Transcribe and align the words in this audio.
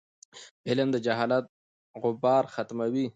علم 0.69 0.87
د 0.91 0.97
جهالت 1.05 1.45
غبار 2.01 2.43
ختموي. 2.53 3.05